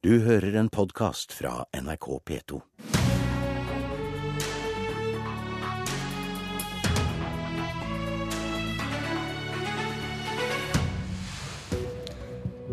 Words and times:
Du 0.00 0.14
hører 0.24 0.54
en 0.56 0.70
podkast 0.72 1.34
fra 1.36 1.66
NRK 1.76 2.06
P2. 2.24 2.58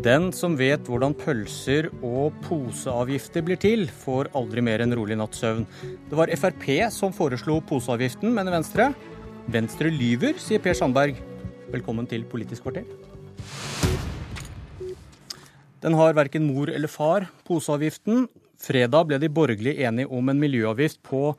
Den 0.00 0.30
som 0.32 0.56
vet 0.56 0.88
hvordan 0.88 1.12
pølser 1.20 1.90
og 2.00 2.32
poseavgifter 2.46 3.44
blir 3.44 3.60
til, 3.60 3.84
får 3.92 4.32
aldri 4.32 4.64
mer 4.64 4.80
en 4.86 4.96
rolig 4.96 5.20
natts 5.20 5.44
søvn. 5.44 5.68
Det 6.08 6.16
var 6.16 6.32
Frp 6.32 6.64
som 6.96 7.12
foreslo 7.12 7.58
poseavgiften, 7.68 8.32
mener 8.32 8.56
Venstre. 8.56 8.88
Venstre 9.52 9.92
lyver, 9.92 10.40
sier 10.40 10.64
Per 10.64 10.80
Sandberg. 10.80 11.20
Velkommen 11.76 12.08
til 12.08 12.24
Politisk 12.24 12.64
kvarter. 12.64 12.88
Den 15.80 15.94
har 15.94 16.16
verken 16.16 16.46
mor 16.48 16.70
eller 16.70 16.90
far, 16.90 17.28
poseavgiften. 17.46 18.26
Fredag 18.58 19.06
ble 19.06 19.18
de 19.22 19.30
borgerlige 19.30 19.86
enige 19.86 20.10
om 20.10 20.28
en 20.28 20.40
miljøavgift 20.40 20.98
på 21.06 21.36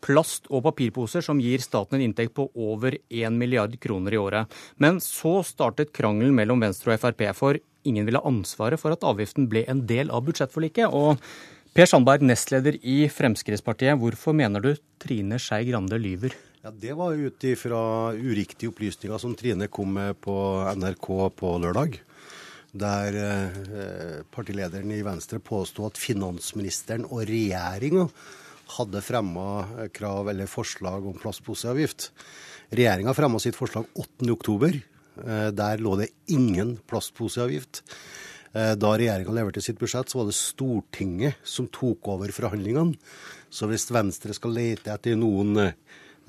plast- 0.00 0.46
og 0.48 0.62
papirposer 0.64 1.24
som 1.24 1.40
gir 1.42 1.60
staten 1.60 1.98
en 1.98 2.04
inntekt 2.06 2.32
på 2.36 2.46
over 2.54 2.94
1 3.10 3.34
milliard 3.36 3.74
kroner 3.82 4.14
i 4.14 4.20
året. 4.20 4.60
Men 4.78 5.00
så 5.02 5.40
startet 5.44 5.92
krangelen 5.92 6.36
mellom 6.36 6.62
Venstre 6.62 6.94
og 6.94 7.02
Frp, 7.02 7.24
for 7.36 7.58
ingen 7.84 8.06
ville 8.06 8.20
ha 8.22 8.30
ansvaret 8.30 8.80
for 8.80 8.94
at 8.94 9.04
avgiften 9.04 9.48
ble 9.50 9.64
en 9.68 9.82
del 9.86 10.12
av 10.14 10.22
budsjettforliket. 10.28 10.94
Og 10.94 11.18
Per 11.74 11.86
Sandberg, 11.86 12.22
nestleder 12.26 12.78
i 12.82 13.04
Fremskrittspartiet, 13.10 13.98
hvorfor 13.98 14.34
mener 14.34 14.62
du 14.62 14.72
Trine 15.02 15.38
Skei 15.38 15.64
Grande 15.68 15.98
lyver? 15.98 16.34
Ja, 16.62 16.70
Det 16.70 16.92
var 16.92 17.14
ut 17.14 17.44
ifra 17.44 18.12
uriktige 18.14 18.70
opplysninger 18.70 19.18
som 19.18 19.34
Trine 19.34 19.68
kom 19.68 19.94
med 19.94 20.20
på 20.20 20.34
NRK 20.76 21.30
på 21.34 21.58
lørdag. 21.62 22.00
Der 22.70 23.16
eh, 23.18 24.20
partilederen 24.30 24.92
i 24.94 25.02
Venstre 25.02 25.40
påsto 25.42 25.88
at 25.88 25.98
finansministeren 25.98 27.08
og 27.08 27.24
regjeringa 27.26 28.06
hadde 28.76 29.02
fremma 29.02 29.88
krav 29.94 30.30
eller 30.30 30.50
forslag 30.50 31.06
om 31.10 31.18
plastposeavgift. 31.18 32.10
Regjeringa 32.70 33.14
fremma 33.16 33.40
sitt 33.42 33.58
forslag 33.58 33.88
8.10. 33.98 34.82
Eh, 35.26 35.48
der 35.50 35.82
lå 35.82 35.96
det 35.98 36.12
ingen 36.30 36.76
plastposeavgift. 36.86 37.82
Eh, 38.52 38.74
da 38.78 38.92
regjeringa 38.94 39.34
leverte 39.34 39.62
sitt 39.62 39.78
budsjett, 39.78 40.10
så 40.10 40.20
var 40.20 40.30
det 40.30 40.36
Stortinget 40.38 41.42
som 41.42 41.68
tok 41.70 42.08
over 42.14 42.30
forhandlingene. 42.34 42.94
Så 43.50 43.66
hvis 43.70 43.90
Venstre 43.90 44.34
skal 44.34 44.54
lete 44.54 44.94
etter 44.94 45.18
noen 45.18 45.58
eh, 45.66 45.74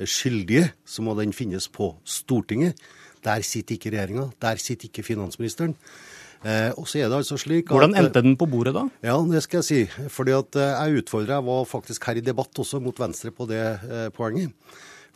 skyldige, 0.02 0.72
så 0.86 1.06
må 1.06 1.16
den 1.18 1.34
finnes 1.38 1.70
på 1.70 1.94
Stortinget. 2.06 2.82
Der 3.22 3.46
sitter 3.46 3.78
ikke 3.78 3.94
regjeringa, 3.94 4.32
der 4.42 4.58
sitter 4.58 4.90
ikke 4.90 5.06
finansministeren. 5.06 5.76
Eh, 6.42 6.72
og 6.74 6.88
så 6.90 7.04
er 7.04 7.10
det 7.12 7.20
altså 7.22 7.38
slik 7.38 7.68
at, 7.68 7.76
Hvordan 7.76 7.98
endte 8.00 8.24
den 8.26 8.38
på 8.40 8.48
bordet 8.50 8.74
da? 8.74 8.88
Ja, 9.06 9.20
det 9.30 9.44
skal 9.46 9.62
jeg 9.62 9.68
si. 9.68 10.08
Fordi 10.10 10.34
at 10.34 10.58
eh, 10.58 10.72
jeg 10.74 11.04
utfordra, 11.04 11.38
jeg 11.38 11.48
var 11.52 11.68
faktisk 11.70 12.08
her 12.10 12.18
i 12.18 12.26
debatt 12.26 12.64
også 12.64 12.82
mot 12.82 12.98
Venstre 13.02 13.34
på 13.36 13.46
det 13.50 13.62
eh, 13.62 14.08
poenget. 14.16 14.56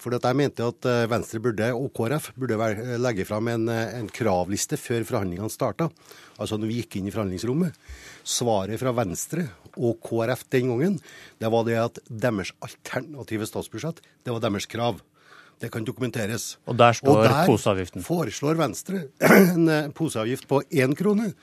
Fordi 0.02 0.20
at 0.20 0.28
jeg 0.28 0.38
mente 0.38 0.66
at 0.67 0.88
eh, 0.90 1.08
Venstre 1.09 1.40
burde, 1.42 1.72
og 1.73 1.90
KrF 1.95 2.30
burde 2.38 2.59
eh, 2.67 2.95
legge 3.02 3.26
fram 3.28 3.48
en, 3.52 3.70
eh, 3.72 3.95
en 4.00 4.09
kravliste 4.12 4.78
før 4.80 5.08
forhandlingene 5.08 5.50
starta. 5.50 5.90
Altså 6.38 6.59
når 6.59 6.70
vi 6.70 6.80
gikk 6.82 7.00
inn 7.00 7.09
i 7.09 7.16
forhandlingsrommet. 7.16 7.80
Svaret 8.26 8.82
fra 8.82 8.94
Venstre 8.98 9.48
og 9.76 9.98
KrF 10.04 10.45
den 10.54 10.73
gangen, 10.73 11.00
det 11.42 11.52
var 11.52 11.66
det 11.67 11.80
at 11.80 12.00
deres 12.10 12.54
alternative 12.66 13.48
statsbudsjett, 13.50 14.02
det 14.26 14.36
var 14.36 14.44
deres 14.44 14.67
krav. 14.70 15.02
Det 15.61 15.72
kan 15.72 15.86
dokumenteres. 15.88 16.56
Og 16.67 16.78
der 16.78 16.95
står 16.98 17.17
og 17.17 17.23
der 17.23 17.50
poseavgiften. 17.50 18.03
foreslår 18.03 18.58
Venstre 18.59 19.06
en 19.56 19.70
eh, 19.72 19.92
poseavgift 19.95 20.48
på 20.52 20.61
én 20.72 20.95
krone. 20.98 21.34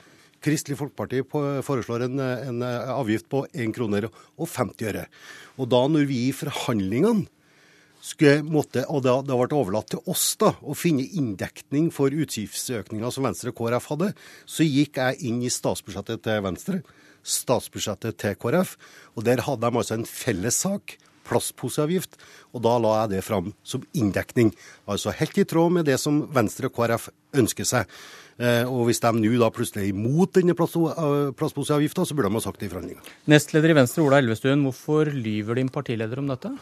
Kristelig 0.43 0.77
Folkeparti 0.77 1.23
foreslår 1.65 2.05
en, 2.09 2.19
eh, 2.19 2.47
en 2.49 2.61
eh, 2.61 2.91
avgift 2.93 3.29
på 3.31 3.45
1 3.53 3.73
kroner 3.75 4.09
og 4.09 4.47
50 4.47 4.91
øre. 4.91 5.07
Og 5.57 5.69
da 5.71 5.85
når 5.87 6.05
vi 6.09 6.27
i 6.27 6.35
forhandlingene 6.35 7.25
skulle 8.03 8.43
måtte, 8.43 8.83
og 8.91 9.05
da, 9.05 9.15
det 9.23 9.37
ble 9.39 9.55
overlatt 9.55 9.93
til 9.93 10.03
oss 10.11 10.33
da, 10.41 10.51
å 10.59 10.75
finne 10.75 11.05
inndekning 11.15 11.87
for 11.95 12.11
utgiftsøkninga 12.11 13.11
som 13.15 13.23
Venstre 13.29 13.53
og 13.53 13.61
KrF 13.61 13.87
hadde, 13.93 14.11
så 14.43 14.67
gikk 14.67 14.99
jeg 14.99 15.21
inn 15.29 15.39
i 15.39 15.51
statsbudsjettet 15.53 16.25
til 16.25 16.43
Venstre, 16.43 16.81
statsbudsjettet 17.23 18.19
til 18.19 18.35
KrF, 18.35 18.75
og 19.15 19.23
der 19.29 19.45
hadde 19.47 19.63
de 19.63 19.79
altså 19.79 19.95
en 19.95 20.07
felles 20.09 20.59
sak, 20.65 20.97
plastposeavgift, 21.27 22.17
og 22.53 22.63
da 22.65 22.75
la 22.81 22.95
jeg 23.03 23.15
det 23.15 23.23
fram 23.27 23.51
som 23.67 23.83
inndekning. 23.97 24.51
Altså 24.89 25.13
helt 25.15 25.37
i 25.41 25.45
tråd 25.49 25.71
med 25.79 25.85
det 25.89 25.99
som 26.01 26.23
Venstre 26.33 26.69
og 26.69 26.75
KrF 26.77 27.09
ønsker 27.39 27.67
seg. 27.67 27.89
Eh, 28.41 28.65
og 28.65 28.87
hvis 28.87 28.97
de 29.03 29.11
nå 29.13 29.31
da 29.37 29.51
plutselig 29.53 29.83
er 29.83 29.91
imot 29.93 30.33
denne 30.39 30.55
eh, 30.57 31.31
plastposeavgifta, 31.37 32.05
så 32.09 32.15
burde 32.17 32.31
de 32.31 32.39
ha 32.39 32.41
sagt 32.41 32.59
det 32.63 32.65
i 32.65 32.71
forhandlinga. 32.71 33.03
Nestleder 33.29 33.69
i 33.69 33.75
Venstre, 33.77 34.01
Ola 34.05 34.17
Elvestuen, 34.23 34.63
hvorfor 34.65 35.11
lyver 35.13 35.59
din 35.61 35.69
partileder 35.69 36.21
om 36.23 36.31
dette? 36.33 36.53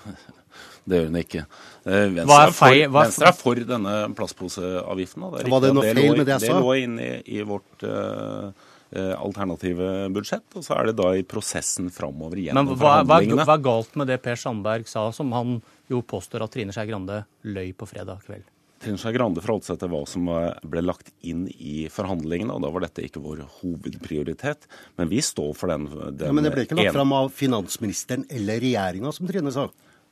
Det 0.81 0.97
gjør 0.97 1.11
hun 1.11 1.17
ikke. 1.19 1.41
Eh, 1.85 2.07
Venstre, 2.09 2.25
Hva 2.27 2.37
er 2.41 2.51
for, 2.51 2.57
feil- 2.65 2.87
hva 2.89 3.03
er 3.03 3.05
Venstre 3.05 3.27
er 3.29 3.35
for 3.37 3.59
denne 3.69 3.93
plastposeavgiften. 4.17 5.21
da. 5.23 5.39
er 5.43 5.49
Var 5.53 5.61
det 5.63 5.69
noe 5.77 5.83
feil 5.93 6.17
med 6.17 6.25
det 6.27 6.33
jeg 6.33 6.41
sa? 6.41 6.55
Det 6.57 6.63
lå 6.65 6.73
inne 6.81 7.05
i, 7.05 7.37
i 7.37 7.45
vårt 7.47 7.85
eh, 7.87 8.70
alternative 8.91 10.09
budsjett, 10.11 10.47
og 10.59 10.65
så 10.65 10.75
er 10.77 10.89
det 10.89 10.97
da 10.99 11.11
i 11.15 11.23
prosessen 11.23 11.87
framover 11.93 12.35
Men 12.35 12.45
gjennom 12.49 12.71
hva, 12.73 12.75
hva, 12.75 12.87
forhandlingene. 13.05 13.45
hva 13.47 13.55
er 13.55 13.67
galt 13.67 13.99
med 13.99 14.11
det 14.11 14.17
Per 14.23 14.39
Sandberg 14.39 14.89
sa, 14.91 15.05
som 15.15 15.31
han 15.35 15.61
jo 15.91 16.01
påstår 16.03 16.43
at 16.43 16.51
Trine 16.51 16.75
Skei 16.75 16.89
Grande 16.89 17.23
løy 17.47 17.71
på 17.77 17.87
fredag 17.87 18.25
kveld? 18.25 18.43
Trine 18.81 18.97
Skei 18.97 19.13
Grande 19.13 19.43
forholdt 19.43 19.67
seg 19.69 19.77
til 19.81 19.91
hva 19.93 20.01
som 20.09 20.27
eh, 20.33 20.47
ble 20.65 20.81
lagt 20.83 21.11
inn 21.27 21.45
i 21.53 21.85
forhandlingene, 21.93 22.55
og 22.55 22.63
da 22.65 22.71
var 22.73 22.85
dette 22.87 23.05
ikke 23.05 23.21
vår 23.21 23.43
hovedprioritet. 23.59 24.65
Men 24.97 25.11
vi 25.11 25.21
står 25.23 25.53
for 25.57 25.71
den, 25.71 25.85
den 26.17 26.31
Ja, 26.31 26.33
men 26.33 26.47
det 26.47 26.53
ble 26.55 26.65
ikke 26.65 26.79
lagt 26.79 26.91
en... 26.91 26.97
fram 26.97 27.13
av 27.15 27.29
finansministeren 27.35 28.25
eller 28.33 28.59
regjeringa, 28.63 29.13
som 29.13 29.29
Trine 29.29 29.53
sa. 29.53 29.69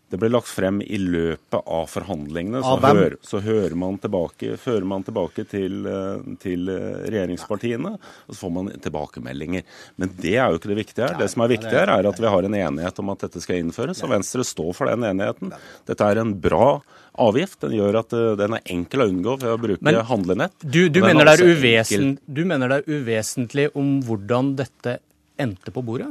Det 0.09 0.17
ble 0.17 0.31
lagt 0.31 0.49
frem 0.49 0.79
i 0.81 0.97
løpet 0.97 1.59
av 1.69 1.85
forhandlingene. 1.91 2.63
Så, 2.63 2.75
Av 2.75 2.85
hør, 2.97 3.15
så 3.21 3.41
hører 3.45 3.75
man 3.77 3.99
tilbake, 4.01 4.55
fører 4.57 4.87
man 4.89 5.05
tilbake 5.05 5.45
til, 5.49 5.83
eh, 5.85 6.23
til 6.41 6.71
eh, 6.73 7.03
regjeringspartiene, 7.05 7.91
og 7.99 8.31
så 8.33 8.39
får 8.41 8.53
man 8.55 8.71
tilbakemeldinger. 8.81 9.67
Men 10.01 10.13
det 10.17 10.33
er 10.35 10.49
jo 10.49 10.57
ikke 10.57 10.71
det 10.71 10.79
viktige 10.81 11.05
her. 11.05 11.19
Det 11.19 11.29
som 11.29 11.45
er 11.45 11.53
viktig 11.53 11.73
her, 11.75 11.93
er 11.93 12.09
at 12.09 12.21
vi 12.21 12.31
har 12.33 12.47
en 12.47 12.57
enighet 12.57 13.03
om 13.03 13.13
at 13.13 13.27
dette 13.27 13.43
skal 13.43 13.61
innføres, 13.61 14.01
og 14.05 14.13
Venstre 14.15 14.45
står 14.47 14.71
for 14.77 14.89
den 14.89 15.05
enigheten. 15.11 15.53
Dette 15.89 16.09
er 16.09 16.23
en 16.23 16.33
bra 16.41 16.79
avgift. 17.19 17.59
Den 17.65 17.75
gjør 17.77 17.99
at 18.01 18.15
eh, 18.17 18.31
den 18.39 18.57
er 18.57 18.73
enkel 18.77 19.05
å 19.05 19.09
unngå 19.11 19.35
ved 19.43 19.51
å 19.53 19.59
bruke 19.61 19.85
Men 19.85 19.99
handlenett. 20.09 20.57
Du, 20.63 20.87
du, 20.89 21.03
mener 21.05 21.35
er 21.35 21.45
uvesen, 21.45 22.15
du 22.25 22.41
mener 22.49 22.73
det 22.73 22.81
er 22.81 22.97
uvesentlig 22.97 23.69
om 23.77 23.99
hvordan 24.07 24.55
dette 24.57 24.97
endte 25.39 25.73
på 25.75 25.85
bordet? 25.85 26.09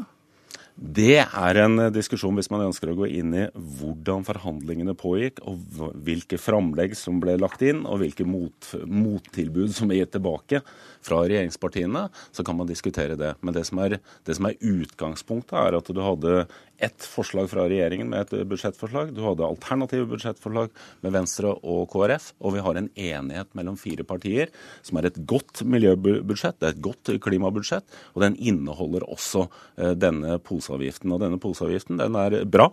Det 0.79 1.17
er 1.19 1.59
en 1.59 1.81
eh, 1.83 1.91
diskusjon 1.91 2.37
hvis 2.39 2.51
man 2.53 2.69
ønsker 2.69 2.93
å 2.93 2.97
gå 3.01 3.09
inn 3.11 3.33
i 3.35 3.47
hvordan 3.81 4.23
forhandlingene 4.27 4.95
pågikk, 4.99 5.43
og 5.43 5.59
hvilke 6.07 6.39
framlegg 6.39 6.95
som 6.99 7.19
ble 7.23 7.35
lagt 7.41 7.65
inn, 7.67 7.83
og 7.83 8.05
hvilke 8.05 8.27
mot, 8.29 8.71
mottilbud 8.87 9.75
som 9.75 9.91
er 9.91 10.05
gitt 10.05 10.15
tilbake 10.15 10.63
fra 11.05 11.23
regjeringspartiene, 11.25 12.07
så 12.33 12.45
kan 12.47 12.59
man 12.59 12.69
diskutere 12.69 13.19
det. 13.19 13.35
Men 13.41 13.57
det 13.57 13.67
som 13.69 13.81
er, 13.83 13.99
det 14.27 14.39
som 14.39 14.49
er 14.49 14.59
utgangspunktet, 14.61 15.57
er 15.59 15.79
at 15.79 15.93
du 15.93 16.03
hadde 16.05 16.47
ett 16.79 17.03
forslag 17.03 17.49
fra 17.51 17.65
regjeringen 17.67 18.11
med 18.13 18.27
et 18.27 18.47
budsjettforslag. 18.49 19.11
Du 19.15 19.23
hadde 19.25 19.47
alternative 19.47 20.07
budsjettforslag 20.13 20.71
med 21.03 21.15
Venstre 21.15 21.51
og 21.67 21.89
KrF. 21.91 22.31
Og 22.39 22.55
vi 22.55 22.63
har 22.63 22.79
en 22.79 22.91
enighet 22.95 23.51
mellom 23.59 23.79
fire 23.81 24.07
partier 24.07 24.53
som 24.87 25.01
er 25.01 25.09
et 25.11 25.19
godt 25.29 25.65
miljøbudsjett, 25.67 26.61
det 26.61 26.69
er 26.69 26.77
et 26.77 26.85
godt 26.85 27.13
klimabudsjett. 27.25 27.99
Og 28.15 28.23
den 28.23 28.39
inneholder 28.39 29.07
også 29.11 29.49
eh, 29.49 29.95
denne 29.99 30.39
poseavgiften. 30.39 31.13
Og 31.15 31.23
denne 31.25 31.41
poseavgiften 31.43 31.99
den 31.99 32.19
er 32.19 32.43
bra. 32.47 32.71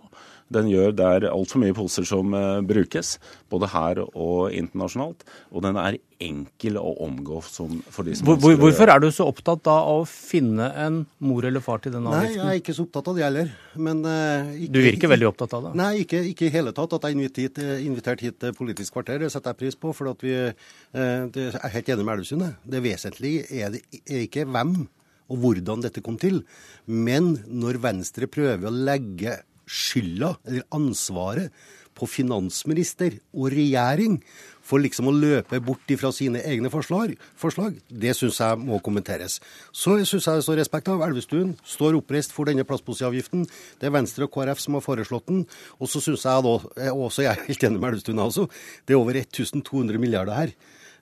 Den 0.52 0.68
gjør 0.70 0.92
det 0.94 1.06
er 1.06 1.24
altfor 1.32 1.58
mye 1.62 1.74
poser 1.74 2.06
som 2.06 2.34
eh, 2.36 2.60
brukes, 2.66 3.16
både 3.50 3.70
her 3.72 4.00
og 4.06 4.54
internasjonalt. 4.54 5.24
Og 5.50 5.64
den 5.64 5.78
er 5.80 5.98
enkel 6.22 6.78
å 6.80 6.92
omgå 7.04 7.42
som, 7.44 7.80
for 7.92 8.06
de 8.06 8.14
som 8.16 8.28
Hvor, 8.28 8.38
hvor, 8.40 8.54
ønsker 8.54 8.62
hvorfor 8.62 8.92
er 8.94 9.02
du 9.02 9.08
så 9.12 9.26
opptatt 9.28 9.64
da 9.66 9.74
av 9.82 10.04
å 10.04 10.06
finne 10.08 10.68
en 10.86 11.00
mor 11.26 11.44
eller 11.48 11.64
far 11.64 11.82
til 11.84 11.92
denne 11.96 12.12
avgiften? 12.12 12.38
Nei, 12.38 12.46
jeg 12.46 12.60
er 12.60 12.62
ikke 12.62 12.76
så 12.78 12.86
opptatt 12.86 13.10
av 13.10 13.18
det 13.18 13.26
heller. 13.26 13.52
Men 13.88 14.02
uh, 14.06 14.52
ikke, 14.54 14.72
Du 14.76 14.80
virker 14.86 15.12
veldig 15.12 15.30
opptatt 15.32 15.56
av 15.58 15.66
det. 15.66 15.72
Nei, 15.82 15.90
ikke, 16.04 16.22
ikke 16.30 16.48
i 16.48 16.52
hele 16.54 16.74
tatt. 16.76 16.94
At 16.96 17.08
jeg 17.08 17.16
er 17.16 17.18
invitert 17.18 17.42
hit, 17.42 17.62
eh, 17.62 17.84
invitert 17.84 18.22
hit 18.24 18.38
til 18.42 18.54
Politisk 18.56 18.96
kvarter, 18.96 19.20
det 19.24 19.32
setter 19.34 19.52
jeg 19.52 19.62
pris 19.64 19.80
på. 19.82 19.92
For 19.96 20.12
at 20.14 20.22
vi, 20.24 20.36
uh, 20.36 21.26
det, 21.34 21.50
jeg 21.50 21.58
er 21.58 21.74
helt 21.80 21.92
enig 21.96 22.06
med 22.06 22.20
Elvesund. 22.20 22.46
jeg. 22.46 22.60
Det 22.76 22.84
vesentlige 22.86 23.48
er, 23.50 23.74
det, 23.74 23.82
er 24.06 24.28
ikke 24.28 24.46
hvem 24.46 24.78
og 25.26 25.42
hvordan 25.42 25.82
dette 25.82 26.02
kom 26.06 26.14
til, 26.22 26.44
men 26.86 27.32
når 27.50 27.80
Venstre 27.82 28.28
prøver 28.30 28.68
å 28.68 28.70
legge 28.70 29.40
skylda, 29.66 30.36
eller 30.46 30.66
ansvaret, 30.74 31.52
på 31.96 32.04
finansminister 32.10 33.14
og 33.32 33.50
regjering 33.54 34.18
for 34.66 34.82
liksom 34.82 35.10
å 35.10 35.14
løpe 35.14 35.60
bort 35.64 35.92
ifra 35.92 36.10
sine 36.14 36.42
egne 36.44 36.70
forslag, 36.72 37.14
forslag 37.38 37.78
det 37.88 38.12
syns 38.18 38.40
jeg 38.42 38.60
må 38.60 38.80
kommenteres. 38.84 39.38
Så 39.72 39.96
syns 40.08 40.26
jeg 40.26 40.44
så 40.44 40.56
respekt 40.58 40.90
av. 40.92 41.04
Elvestuen 41.06 41.54
står 41.64 41.98
oppreist 42.00 42.34
for 42.36 42.48
denne 42.48 42.66
plastposeavgiften. 42.68 43.46
Det 43.80 43.88
er 43.88 43.94
Venstre 43.94 44.26
og 44.26 44.34
KrF 44.34 44.62
som 44.62 44.78
har 44.78 44.84
foreslått 44.84 45.28
den. 45.30 45.44
Og 45.78 45.90
så 45.92 46.02
syns 46.04 46.26
jeg 46.26 46.46
da, 46.48 46.56
og 46.90 47.04
også 47.08 47.24
jeg 47.24 47.32
er 47.32 47.46
helt 47.46 47.68
enig 47.68 47.80
med 47.80 47.94
Elvestuen 47.94 48.24
altså, 48.26 48.48
det 48.84 48.96
er 48.96 49.00
over 49.00 49.20
1200 49.22 50.02
milliarder 50.02 50.40
her. 50.40 50.56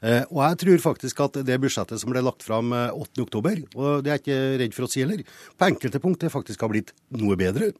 Eh, 0.04 0.20
og 0.28 0.42
jeg 0.42 0.60
tror 0.60 0.84
faktisk 0.90 1.24
at 1.24 1.40
det 1.48 1.56
budsjettet 1.62 2.02
som 2.02 2.12
ble 2.12 2.20
lagt 2.20 2.44
fram 2.44 2.74
8.10, 2.74 3.24
eh, 3.24 3.64
og 3.78 4.04
det 4.04 4.12
er 4.12 4.18
jeg 4.18 4.24
ikke 4.24 4.38
redd 4.60 4.76
for 4.76 4.84
å 4.84 4.92
si 4.92 5.00
heller, 5.00 5.24
på 5.56 5.68
enkelte 5.70 6.02
punkter 6.02 6.32
faktisk 6.34 6.66
har 6.66 6.74
blitt 6.74 6.92
noe 7.16 7.38
bedre. 7.40 7.72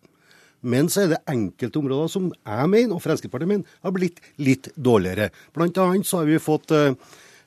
Men 0.65 0.89
så 0.93 1.05
er 1.05 1.13
det 1.15 1.23
enkelte 1.31 1.81
områder 1.81 2.11
som 2.13 2.31
jeg 2.33 2.71
mener, 2.73 2.97
og 2.97 3.05
Fremskrittspartiet 3.05 3.51
mener, 3.51 3.77
har 3.85 3.95
blitt 3.95 4.23
litt 4.41 4.71
dårligere. 4.77 5.31
Blant 5.55 5.79
annet 5.85 6.09
så 6.09 6.23
har 6.23 6.31
vi 6.31 6.43
fått 6.43 6.75
uh, 6.75 6.93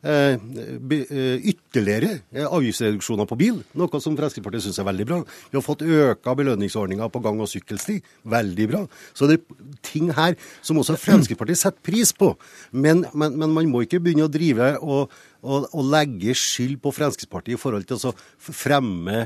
Eh, 0.08 0.34
eh, 0.34 1.42
ytterligere 1.42 2.20
eh, 2.32 2.46
avgiftsreduksjoner 2.46 3.26
på 3.26 3.36
bil, 3.36 3.56
noe 3.74 4.00
som 4.00 4.14
Fremskrittspartiet 4.16 4.68
syns 4.68 4.78
er 4.78 4.86
veldig 4.86 5.08
bra. 5.10 5.18
Vi 5.50 5.58
har 5.58 5.66
fått 5.66 5.82
øka 5.82 6.36
belønningsordninger 6.38 7.10
på 7.10 7.22
gang- 7.26 7.42
og 7.42 7.50
sykkelsti, 7.50 7.98
veldig 8.30 8.68
bra. 8.70 8.84
Så 9.18 9.28
det 9.28 9.40
er 9.40 9.82
ting 9.82 10.14
her 10.14 10.38
som 10.62 10.78
også 10.78 11.00
Fremskrittspartiet 11.02 11.60
setter 11.64 11.82
pris 11.82 12.14
på. 12.14 12.36
Men, 12.72 13.08
men, 13.12 13.40
men 13.42 13.56
man 13.58 13.72
må 13.74 13.84
ikke 13.84 14.00
begynne 14.06 14.30
å 14.30 14.32
drive 14.32 14.76
og, 14.80 15.18
og, 15.42 15.68
og 15.74 15.90
legge 15.90 16.38
skyld 16.38 16.78
på 16.84 16.94
Fremskrittspartiet 16.94 17.58
i 17.58 17.62
forhold 17.62 17.90
til 17.90 17.98
å 17.98 18.14
fremme 18.38 19.26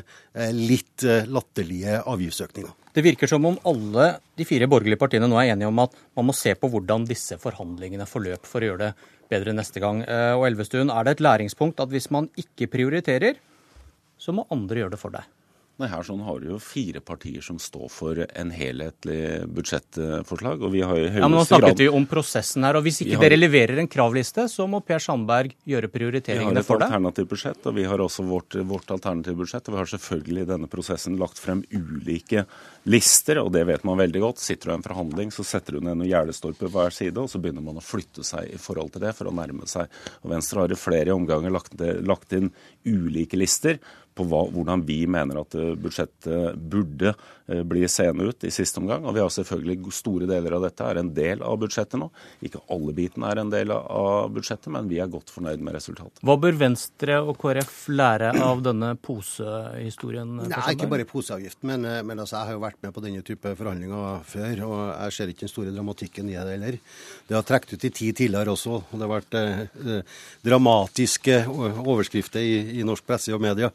litt 0.56 1.04
latterlige 1.28 2.00
avgiftsøkninger. 2.08 2.81
Det 2.92 3.04
virker 3.06 3.30
som 3.32 3.46
om 3.48 3.58
alle 3.68 4.08
de 4.36 4.46
fire 4.48 4.68
borgerlige 4.68 5.00
partiene 5.00 5.30
nå 5.32 5.38
er 5.40 5.54
enige 5.54 5.70
om 5.72 5.80
at 5.84 5.94
man 6.18 6.28
må 6.28 6.36
se 6.36 6.52
på 6.60 6.68
hvordan 6.72 7.06
disse 7.08 7.38
forhandlingene 7.40 8.08
forløp 8.10 8.48
for 8.50 8.60
å 8.60 8.72
gjøre 8.72 8.90
det 8.90 9.12
bedre 9.32 9.56
neste 9.56 9.80
gang. 9.84 10.04
Eh, 10.04 10.34
og 10.36 10.50
Elvestuen, 10.50 10.92
er 10.92 11.08
det 11.08 11.16
et 11.16 11.24
læringspunkt 11.24 11.80
at 11.80 11.92
hvis 11.94 12.10
man 12.12 12.28
ikke 12.40 12.68
prioriterer, 12.74 13.40
så 14.20 14.36
må 14.36 14.48
andre 14.52 14.84
gjøre 14.84 14.96
det 14.98 15.02
for 15.02 15.16
deg? 15.16 15.24
Nei, 15.82 15.88
her 15.90 16.06
sånn 16.06 16.20
har 16.22 16.38
du 16.38 16.52
jo 16.52 16.58
fire 16.62 17.00
partier 17.02 17.42
som 17.42 17.58
står 17.58 17.88
for 17.90 18.20
en 18.22 18.52
helhetlig 18.54 19.48
budsjettforslag. 19.50 20.62
og 20.62 20.70
vi 20.76 20.84
har 20.86 20.94
i 20.94 21.08
høyeste 21.08 21.16
grad... 21.16 21.24
Ja, 21.24 21.30
men 21.32 21.40
Nå 21.40 21.46
snakket 21.48 21.80
vi 21.82 21.88
om 21.90 22.04
prosessen 22.10 22.68
her, 22.68 22.78
og 22.78 22.84
Hvis 22.86 23.00
ikke 23.02 23.18
har... 23.18 23.24
dere 23.26 23.40
leverer 23.40 23.82
en 23.82 23.90
kravliste, 23.90 24.46
så 24.52 24.68
må 24.70 24.84
Per 24.86 25.02
Sandberg 25.02 25.56
gjøre 25.66 25.90
prioriteringene 25.90 26.62
for 26.68 26.78
deg? 26.78 26.86
Vi 26.86 26.94
har 26.94 27.00
et 27.00 27.00
alternativt 27.00 27.32
budsjett, 27.32 27.66
og 27.66 27.76
vi 27.80 27.86
har 27.90 28.04
også 28.06 28.26
vårt, 28.30 28.58
vårt 28.70 28.94
alternative 28.94 29.40
budsjett. 29.40 29.72
og 29.72 29.74
Vi 29.74 29.80
har 29.82 29.90
selvfølgelig 29.96 30.44
i 30.44 30.50
denne 30.52 30.70
prosessen 30.76 31.18
lagt 31.22 31.42
frem 31.42 31.64
ulike 31.74 32.46
lister, 32.94 33.42
og 33.42 33.50
det 33.56 33.66
vet 33.72 33.88
man 33.90 33.98
veldig 34.04 34.22
godt. 34.22 34.44
Sitter 34.44 34.70
du 34.70 34.76
i 34.76 34.78
en 34.78 34.86
forhandling, 34.86 35.34
så 35.34 35.48
setter 35.48 35.80
du 35.80 35.82
ned 35.82 35.98
noen 35.98 36.12
gjerdestolper 36.12 36.68
på 36.68 36.76
hver 36.76 36.94
side, 36.94 37.18
og 37.18 37.34
så 37.34 37.42
begynner 37.42 37.66
man 37.66 37.82
å 37.82 37.86
flytte 37.86 38.22
seg 38.28 38.54
i 38.54 38.62
forhold 38.62 38.94
til 38.94 39.08
det 39.08 39.16
for 39.18 39.32
å 39.32 39.34
nærme 39.34 39.66
seg. 39.70 39.90
Og 40.22 40.30
Venstre 40.36 40.62
har 40.62 40.78
i 40.78 40.78
flere 40.78 41.18
omganger 41.18 41.58
lagt, 41.58 41.74
lagt 42.06 42.38
inn 42.38 42.54
ulike 42.86 43.42
lister 43.42 43.82
på 44.22 44.30
hva, 44.30 44.46
hvordan 44.54 44.86
vi 44.86 45.04
mener 45.10 45.42
at 45.42 45.56
eh, 45.58 45.74
budsjettet 45.80 46.58
burde 46.72 47.14
eh, 47.14 47.62
bli 47.68 47.84
seende 47.90 48.30
ut 48.30 48.46
i 48.46 48.54
siste 48.54 48.82
omgang. 48.82 49.06
Og 49.08 49.16
vi 49.18 49.24
har 49.24 49.32
selvfølgelig 49.34 49.94
store 49.96 50.30
deler 50.30 50.58
av 50.58 50.66
dette 50.66 50.88
er 50.88 51.02
en 51.02 51.12
del 51.16 51.44
av 51.46 51.58
budsjettet 51.62 52.00
nå. 52.02 52.10
Ikke 52.46 52.62
alle 52.74 52.96
bitene 52.98 53.32
er 53.32 53.42
en 53.42 53.54
del 53.54 53.74
av 53.76 54.32
budsjettet, 54.36 54.70
men 54.74 54.90
vi 54.92 55.02
er 55.02 55.12
godt 55.12 55.34
fornøyd 55.34 55.64
med 55.64 55.78
resultatet. 55.78 56.22
Hva 56.26 56.38
bør 56.42 56.60
Venstre 56.62 57.20
og 57.22 57.36
KrF 57.42 57.80
lære 57.92 58.34
av 58.42 58.64
denne 58.66 58.94
posehistorien? 59.02 60.38
Nei, 60.52 60.62
ikke 60.76 60.90
bare 60.92 61.08
poseavgift, 61.10 61.62
men, 61.68 61.88
eh, 61.88 62.02
men 62.06 62.22
altså, 62.22 62.38
jeg 62.38 62.52
har 62.52 62.60
jo 62.60 62.66
vært 62.66 62.82
med 62.86 62.96
på 62.96 63.06
denne 63.06 63.26
type 63.26 63.56
forhandlinger 63.58 64.26
før, 64.28 64.66
og 64.68 64.80
jeg 64.90 65.18
ser 65.18 65.34
ikke 65.34 65.48
den 65.48 65.54
store 65.56 65.76
dramatikken 65.76 66.32
i 66.32 66.38
det 66.38 66.56
heller. 66.56 66.80
Det 67.28 67.38
har 67.38 67.48
trukket 67.48 67.76
ut 67.76 67.90
i 67.90 67.94
tid 68.02 68.22
tidligere 68.22 68.54
også, 68.56 68.78
og 68.82 68.96
det 68.96 69.08
har 69.08 69.14
vært 69.16 69.40
eh, 69.40 70.22
dramatiske 70.46 71.42
overskrifter 71.50 72.44
i, 72.44 72.80
i 72.80 72.88
norsk 72.88 73.06
presse 73.08 73.34
og 73.36 73.42
media. 73.44 73.72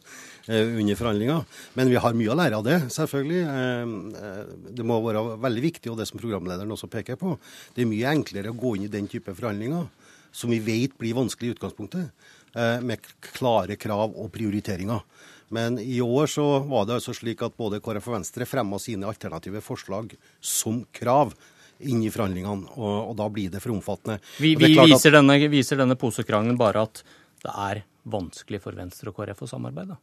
Eh, 0.46 0.78
under 0.78 0.94
forhandlinger. 0.94 1.44
Men 1.74 1.90
vi 1.90 1.98
har 1.98 2.14
mye 2.14 2.30
å 2.30 2.38
lære 2.38 2.58
av 2.60 2.64
det, 2.66 2.76
selvfølgelig. 2.94 3.40
Eh, 3.50 3.94
eh, 4.22 4.42
det 4.78 4.84
må 4.86 5.00
være 5.02 5.24
veldig 5.42 5.64
viktig, 5.64 5.90
og 5.90 5.98
det 5.98 6.06
som 6.06 6.20
programlederen 6.22 6.70
også 6.70 6.90
peker 6.92 7.18
på. 7.18 7.34
Det 7.74 7.82
er 7.82 7.90
mye 7.90 8.12
enklere 8.14 8.52
å 8.52 8.58
gå 8.58 8.76
inn 8.76 8.86
i 8.86 8.92
den 8.92 9.08
type 9.10 9.34
forhandlinger, 9.34 9.88
som 10.30 10.52
vi 10.54 10.60
vet 10.62 10.94
blir 11.00 11.16
vanskelig 11.18 11.50
i 11.50 11.56
utgangspunktet, 11.56 12.32
med 12.56 13.02
klare 13.20 13.74
krav 13.76 14.14
og 14.16 14.30
prioriteringer. 14.32 15.02
Men 15.52 15.76
i 15.78 15.98
år 16.00 16.30
så 16.30 16.44
var 16.64 16.86
det 16.86 16.94
altså 16.96 17.12
slik 17.12 17.42
at 17.44 17.56
både 17.58 17.82
KrF 17.84 18.06
og 18.08 18.14
Venstre 18.14 18.46
fremma 18.48 18.78
sine 18.80 19.04
alternative 19.04 19.60
forslag 19.60 20.14
som 20.40 20.86
krav 20.88 21.34
inn 21.84 22.00
i 22.00 22.08
forhandlingene, 22.08 22.72
og, 22.78 23.10
og 23.10 23.14
da 23.18 23.28
blir 23.28 23.52
det 23.52 23.60
for 23.60 23.74
omfattende. 23.76 24.22
Vi, 24.40 24.54
vi 24.56 24.72
viser, 24.72 25.12
at... 25.12 25.18
denne, 25.18 25.36
viser 25.52 25.82
denne 25.82 25.98
posekrangelen 26.00 26.56
bare 26.56 26.86
at 26.88 27.04
det 27.44 27.52
er 27.52 27.84
vanskelig 28.08 28.62
for 28.64 28.78
Venstre 28.78 29.12
og 29.12 29.20
KrF 29.20 29.44
å 29.44 29.50
samarbeide? 29.52 29.98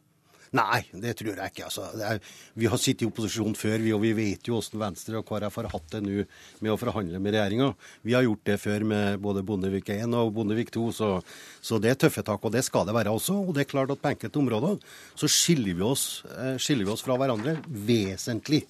Nei, 0.54 0.84
det 0.92 1.14
tror 1.18 1.32
jeg 1.34 1.52
ikke. 1.52 1.66
Altså. 1.68 1.86
Er, 1.98 2.20
vi 2.58 2.68
har 2.70 2.80
sittet 2.80 3.06
i 3.06 3.08
opposisjon 3.08 3.56
før, 3.58 3.78
vi, 3.82 3.92
og 3.96 4.02
vi 4.04 4.12
vet 4.16 4.48
jo 4.48 4.58
hvordan 4.58 4.82
Venstre 4.84 5.18
og 5.18 5.26
KrF 5.28 5.58
har 5.60 5.70
hatt 5.72 5.88
det 5.96 6.02
nå 6.04 6.24
med 6.62 6.72
å 6.72 6.78
forhandle 6.80 7.20
med 7.22 7.34
regjeringa. 7.34 7.70
Vi 8.06 8.16
har 8.16 8.26
gjort 8.26 8.44
det 8.50 8.58
før 8.62 8.86
med 8.90 9.22
både 9.24 9.44
Bondevik 9.46 9.90
1 9.96 10.14
og 10.20 10.34
Bondevik 10.36 10.72
2, 10.74 10.88
så, 10.94 11.12
så, 11.60 11.80
det 11.82 11.94
er 11.94 12.00
tøffe 12.04 12.24
tak. 12.26 12.44
Og 12.44 12.54
det 12.54 12.64
skal 12.66 12.86
det 12.88 12.96
være 12.96 13.14
også. 13.14 13.38
Og 13.42 13.54
det 13.56 13.64
er 13.64 13.72
klart 13.72 13.94
at 13.94 14.02
på 14.02 14.12
enkelte 14.12 14.42
områder 14.42 14.78
så 15.18 15.30
skiller 15.30 15.74
vi 15.74 15.86
oss, 15.86 16.24
eh, 16.36 16.54
skiller 16.62 16.86
vi 16.86 16.94
oss 16.94 17.04
fra 17.06 17.18
hverandre 17.20 17.58
vesentlig. 17.66 18.64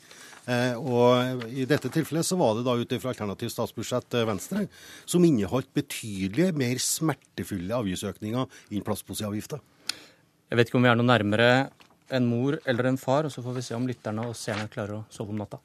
Eh, 0.44 0.76
og 0.76 1.44
I 1.56 1.64
dette 1.68 1.88
tilfellet 1.92 2.26
så 2.26 2.36
var 2.36 2.56
det 2.56 2.66
da 2.66 2.76
ut 2.76 2.96
fra 3.00 3.14
alternativt 3.14 3.54
statsbudsjett 3.54 4.16
eh, 4.18 4.26
Venstre, 4.28 4.66
som 5.08 5.24
inneholdt 5.24 5.70
betydelige, 5.76 6.52
mer 6.56 6.80
smertefulle 6.82 7.78
avgiftsøkninger 7.78 8.60
enn 8.74 8.84
plastposeavgifta. 8.84 9.60
Jeg 10.54 10.60
vet 10.60 10.68
ikke 10.70 10.76
om 10.78 10.84
vi 10.86 10.88
er 10.92 10.94
noe 10.94 11.08
nærmere 11.08 11.46
en 12.14 12.26
mor 12.30 12.54
eller 12.62 12.86
en 12.86 12.98
far, 13.00 13.26
og 13.26 13.32
så 13.34 13.42
får 13.42 13.56
vi 13.56 13.62
se 13.66 13.74
om 13.74 13.88
lytterne 13.90 14.22
og 14.22 14.36
seerne 14.38 14.68
klarer 14.70 15.00
å 15.00 15.06
sove 15.10 15.34
om 15.34 15.40
natta. 15.42 15.58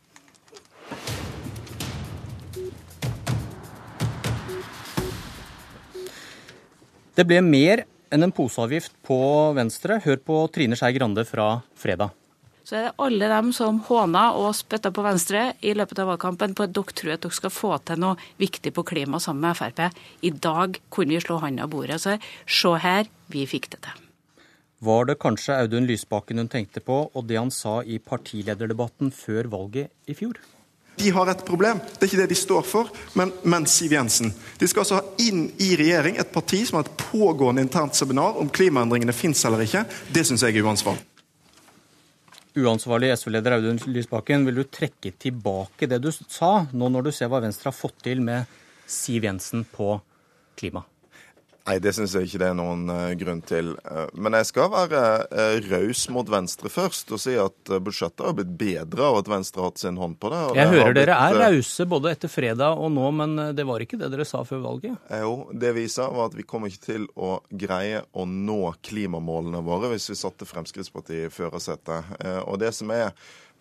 Det 7.14 7.28
ble 7.30 7.38
mer 7.46 7.84
enn 8.10 8.26
en 8.26 8.34
poseavgift 8.34 8.98
på 9.06 9.20
Venstre. 9.60 10.00
Hør 10.02 10.26
på 10.26 10.40
Trine 10.58 10.82
Skei 10.82 10.98
Grande 10.98 11.28
fra 11.30 11.52
fredag. 11.78 12.18
Så 12.66 12.80
er 12.82 12.90
det 12.90 12.98
alle 13.06 13.30
dem 13.36 13.54
som 13.54 13.84
håna 13.92 14.26
og 14.42 14.58
spytta 14.58 14.90
på 14.90 15.06
Venstre 15.06 15.52
i 15.62 15.78
løpet 15.78 16.02
av 16.02 16.16
valgkampen 16.16 16.58
på 16.58 16.66
at 16.66 16.74
dere 16.74 16.98
tror 16.98 17.14
at 17.20 17.30
dere 17.30 17.42
skal 17.44 17.54
få 17.54 17.76
til 17.86 18.02
noe 18.08 18.18
viktig 18.42 18.74
på 18.74 18.90
klima 18.96 19.22
sammen 19.22 19.52
med 19.52 19.62
Frp. 19.62 19.86
I 20.26 20.34
dag 20.34 20.82
kunne 20.90 21.20
vi 21.20 21.26
slå 21.30 21.44
handa 21.46 21.70
av 21.70 21.78
bordet 21.78 22.02
og 22.02 22.08
si 22.10 22.22
se 22.58 22.78
her, 22.90 23.06
vi 23.30 23.46
fikk 23.46 23.76
det 23.78 23.86
til. 23.86 24.09
Var 24.80 25.10
det 25.10 25.18
kanskje 25.20 25.58
Audun 25.60 25.88
Lysbakken 25.90 26.40
hun 26.40 26.48
tenkte 26.48 26.80
på, 26.80 27.02
og 27.12 27.28
det 27.28 27.36
han 27.36 27.52
sa 27.52 27.82
i 27.84 27.98
partilederdebatten 28.00 29.12
før 29.12 29.50
valget 29.52 29.92
i 30.08 30.16
fjor? 30.16 30.40
De 31.00 31.12
har 31.16 31.32
et 31.32 31.44
problem. 31.48 31.80
Det 31.80 32.04
er 32.04 32.10
ikke 32.10 32.20
det 32.22 32.32
de 32.32 32.38
står 32.40 32.66
for, 32.68 32.90
men, 33.20 33.32
men 33.48 33.68
Siv 33.68 33.94
Jensen. 33.96 34.34
De 34.60 34.68
skal 34.68 34.84
altså 34.84 35.00
ha 35.00 35.24
inn 35.24 35.46
i 35.64 35.72
regjering 35.80 36.20
et 36.20 36.32
parti 36.32 36.62
som 36.68 36.80
har 36.80 36.88
et 36.88 37.00
pågående 37.00 37.64
internt 37.64 37.96
seminar 37.96 38.40
om 38.40 38.52
klimaendringene 38.52 39.16
fins 39.16 39.44
eller 39.48 39.64
ikke. 39.64 39.86
Det 40.16 40.26
syns 40.28 40.44
jeg 40.44 40.60
er 40.60 40.68
uansvarlig. 40.68 41.04
Uansvarlig 42.60 43.14
SV-leder 43.16 43.56
Audun 43.56 43.80
Lysbakken, 43.94 44.44
vil 44.48 44.60
du 44.60 44.64
trekke 44.68 45.14
tilbake 45.16 45.88
det 45.88 46.02
du 46.04 46.10
sa, 46.12 46.66
nå 46.72 46.92
når 46.92 47.08
du 47.08 47.12
ser 47.16 47.32
hva 47.32 47.44
Venstre 47.44 47.72
har 47.72 47.78
fått 47.78 48.00
til 48.08 48.24
med 48.26 48.48
Siv 48.90 49.28
Jensen 49.28 49.68
på 49.70 49.94
klima? 50.60 50.84
Nei, 51.70 51.78
det 51.84 51.92
syns 51.94 52.16
jeg 52.18 52.26
ikke 52.26 52.40
det 52.42 52.48
er 52.50 52.56
noen 52.58 52.88
uh, 52.90 53.12
grunn 53.20 53.42
til. 53.46 53.76
Uh, 53.86 54.08
men 54.18 54.34
jeg 54.40 54.48
skal 54.50 54.72
være 54.74 55.02
uh, 55.30 55.68
raus 55.70 56.08
mot 56.10 56.30
Venstre 56.32 56.72
først 56.74 57.14
og 57.14 57.22
si 57.22 57.36
at 57.38 57.74
budsjettet 57.86 58.24
har 58.26 58.34
blitt 58.40 58.56
bedre 58.58 59.06
av 59.06 59.20
at 59.20 59.30
Venstre 59.30 59.62
har 59.62 59.70
hatt 59.70 59.84
sin 59.84 60.00
hånd 60.02 60.18
på 60.18 60.32
det. 60.34 60.40
jeg 60.58 60.72
det 60.72 60.80
hører 60.80 60.98
dere 60.98 61.18
er 61.28 61.38
rause 61.44 61.86
både 61.92 62.14
etter 62.16 62.32
fredag 62.32 62.82
og 62.82 62.90
nå, 62.96 63.12
men 63.20 63.36
det 63.54 63.66
var 63.70 63.86
ikke 63.86 64.00
det 64.02 64.10
dere 64.16 64.26
sa 64.26 64.42
før 64.48 64.64
valget? 64.64 64.98
Jo, 65.22 65.36
det 65.54 65.76
vi 65.78 65.86
sa 65.94 66.08
var 66.14 66.32
at 66.32 66.40
vi 66.40 66.48
kommer 66.50 66.74
ikke 66.74 66.88
til 66.88 67.06
å 67.14 67.36
greie 67.50 68.02
å 68.18 68.26
nå 68.26 68.62
klimamålene 68.90 69.62
våre 69.66 69.94
hvis 69.94 70.10
vi 70.10 70.18
satte 70.18 70.50
Fremskrittspartiet 70.50 71.30
i 71.30 71.34
førersetet. 71.34 72.18
Og 72.50 72.58
det 72.62 72.74
som 72.78 72.90
er 72.96 73.14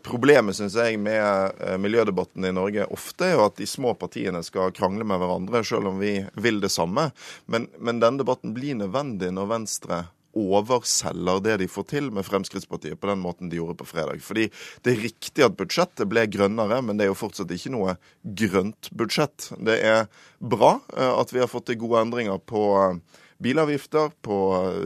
Problemet 0.06 0.56
synes 0.56 0.76
jeg, 0.78 0.98
med 1.02 1.56
eh, 1.58 1.78
miljødebatten 1.80 2.46
i 2.46 2.52
Norge 2.54 2.86
ofte 2.94 3.26
er 3.26 3.34
jo 3.34 3.46
at 3.48 3.58
de 3.58 3.66
små 3.66 3.94
partiene 3.98 4.44
skal 4.46 4.70
krangle 4.76 5.06
med 5.06 5.18
hverandre, 5.20 5.64
selv 5.66 5.90
om 5.90 5.98
vi 5.98 6.20
vil 6.38 6.62
det 6.62 6.70
samme. 6.72 7.08
Men, 7.50 7.66
men 7.78 7.98
denne 8.02 8.22
debatten 8.22 8.54
blir 8.56 8.78
nødvendig 8.78 9.32
når 9.34 9.50
Venstre 9.56 10.04
overselger 10.38 11.40
det 11.42 11.56
de 11.62 11.68
får 11.70 11.86
til 11.90 12.10
med 12.14 12.26
Fremskrittspartiet 12.26 13.00
på 13.00 13.10
den 13.10 13.20
måten 13.22 13.50
de 13.50 13.58
gjorde 13.58 13.78
på 13.80 13.88
fredag. 13.88 14.20
Fordi 14.22 14.46
det 14.84 14.92
er 14.92 15.04
riktig 15.08 15.44
at 15.44 15.56
budsjettet 15.58 16.08
ble 16.10 16.26
grønnere, 16.30 16.80
men 16.84 16.98
det 16.98 17.06
er 17.06 17.12
jo 17.12 17.18
fortsatt 17.18 17.52
ikke 17.54 17.72
noe 17.74 17.96
grønt 18.22 18.90
budsjett. 18.94 19.50
Det 19.58 19.80
er 19.82 20.04
bra 20.38 20.76
eh, 20.94 21.14
at 21.14 21.34
vi 21.34 21.42
har 21.42 21.50
fått 21.50 21.70
til 21.72 21.80
gode 21.82 22.06
endringer 22.06 22.38
på 22.38 22.62
bilavgifter 23.42 24.10
på 24.24 24.36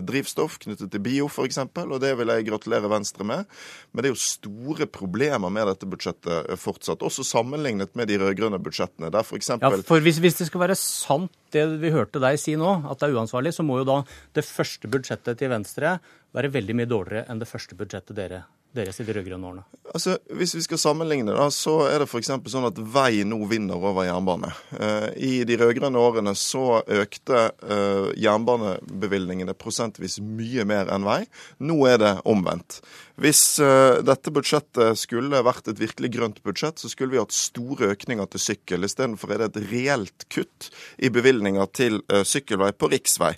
drivstoff 0.05 0.59
knyttet 0.63 0.93
til 0.93 1.03
bio 1.05 1.29
f.eks., 1.31 1.59
og 1.83 1.99
det 2.03 2.13
vil 2.19 2.33
jeg 2.35 2.47
gratulere 2.51 2.91
Venstre 2.93 3.27
med. 3.27 3.51
Men 3.93 4.05
det 4.05 4.11
er 4.11 4.15
jo 4.15 4.23
store 4.23 4.89
problemer 4.91 5.53
med 5.53 5.71
dette 5.71 5.89
budsjettet 5.89 6.53
fortsatt, 6.61 7.05
også 7.05 7.25
sammenlignet 7.27 7.95
med 7.99 8.11
de 8.11 8.21
rød-grønne 8.23 8.61
budsjettene. 8.63 9.13
Der 9.13 9.27
for 9.27 9.41
eksempel... 9.41 9.81
ja, 9.81 9.89
for 9.89 10.05
hvis, 10.05 10.21
hvis 10.23 10.41
det 10.41 10.49
skal 10.51 10.67
være 10.67 10.79
sant 10.79 11.33
det 11.53 11.67
vi 11.83 11.93
hørte 11.93 12.21
deg 12.23 12.39
si 12.41 12.57
nå, 12.57 12.79
at 12.89 13.01
det 13.01 13.11
er 13.11 13.21
uansvarlig, 13.21 13.53
så 13.57 13.65
må 13.67 13.83
jo 13.83 13.89
da 13.89 14.01
det 14.37 14.45
første 14.47 14.89
budsjettet 14.93 15.41
til 15.41 15.53
Venstre 15.53 15.99
være 16.33 16.53
veldig 16.53 16.77
mye 16.81 16.89
dårligere 16.89 17.29
enn 17.33 17.41
det 17.43 17.51
første 17.51 17.77
budsjettet 17.77 18.17
dere 18.17 18.45
deres 18.77 19.01
i 19.01 19.05
de 19.05 19.15
rød-grønne 19.17 19.49
årene? 19.49 19.65
Altså, 19.93 20.17
Hvis 20.33 20.55
vi 20.55 20.63
skal 20.65 20.81
sammenligne, 20.81 21.35
da, 21.37 21.49
så 21.53 21.83
er 21.91 22.01
det 22.01 22.09
f.eks. 22.09 22.31
sånn 22.49 22.69
at 22.69 22.79
vei 22.95 23.25
nå 23.29 23.39
vinner 23.51 23.77
over 23.77 24.07
jernbane. 24.07 24.53
Eh, 24.79 25.09
I 25.17 25.33
de 25.49 25.59
rød-grønne 25.61 26.01
årene 26.01 26.35
så 26.39 26.81
økte 26.81 27.45
eh, 27.61 28.09
jernbanebevilgningene 28.23 29.55
prosentvis 29.59 30.19
mye 30.25 30.65
mer 30.69 30.93
enn 30.93 31.07
vei. 31.07 31.21
Nå 31.61 31.77
er 31.91 32.01
det 32.01 32.13
omvendt. 32.29 32.81
Hvis 33.21 33.43
eh, 33.61 34.01
dette 34.07 34.33
budsjettet 34.33 34.99
skulle 35.03 35.43
vært 35.45 35.69
et 35.69 35.83
virkelig 35.83 36.13
grønt 36.17 36.41
budsjett, 36.47 36.81
så 36.81 36.89
skulle 36.89 37.13
vi 37.13 37.21
hatt 37.21 37.37
store 37.37 37.93
økninger 37.93 38.31
til 38.33 38.45
sykkel. 38.47 38.89
Istedenfor 38.89 39.35
er 39.35 39.43
det 39.43 39.51
et 39.53 39.71
reelt 39.75 40.27
kutt 40.33 40.71
i 40.97 41.13
bevilgninger 41.13 41.69
til 41.77 42.01
sykkelvei 42.09 42.73
på 42.73 42.89
riksvei. 42.95 43.35